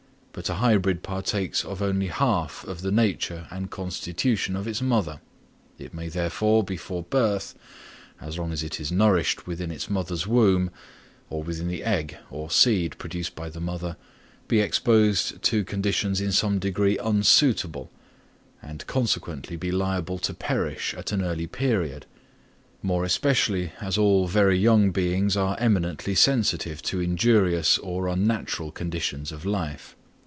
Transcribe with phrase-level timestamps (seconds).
[0.33, 5.19] But a hybrid partakes of only half of the nature and constitution of its mother;
[5.77, 7.53] it may therefore, before birth,
[8.21, 10.71] as long as it is nourished within its mother's womb,
[11.29, 13.97] or within the egg or seed produced by the mother,
[14.47, 17.91] be exposed to conditions in some degree unsuitable,
[18.61, 22.05] and consequently be liable to perish at an early period;
[22.81, 29.33] more especially as all very young beings are eminently sensitive to injurious or unnatural conditions
[29.33, 29.97] of life.